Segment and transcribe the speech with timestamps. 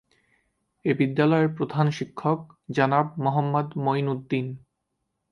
[0.85, 2.39] এ বিদ্যালয়ের প্রধান শিক্ষক
[2.69, 4.47] জনাব মোহাম্মদ মঈন উদ্দীন।